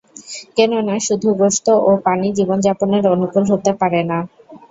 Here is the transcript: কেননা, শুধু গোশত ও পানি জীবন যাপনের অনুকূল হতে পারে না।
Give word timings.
কেননা, 0.55 0.95
শুধু 1.07 1.27
গোশত 1.39 1.67
ও 1.81 2.01
পানি 2.05 2.27
জীবন 2.37 2.57
যাপনের 2.65 3.03
অনুকূল 3.13 3.43
হতে 3.51 3.71
পারে 3.81 4.01
না। 4.09 4.17